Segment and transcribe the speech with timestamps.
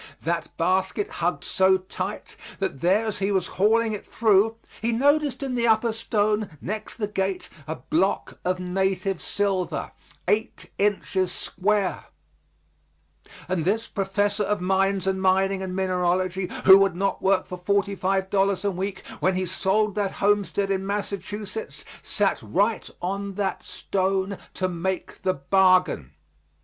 [0.23, 5.43] That basket hugged so tight there that as he was hauling it through he noticed
[5.43, 9.91] in the upper stone next the gate a block of native silver,
[10.27, 12.05] eight inches square;
[13.47, 17.93] and this professor of mines and mining and mineralogy, who would not work for forty
[17.93, 23.61] five dollars a week, when he sold that homestead in Massachusetts, sat right on that
[23.61, 26.13] stone to make the bargain.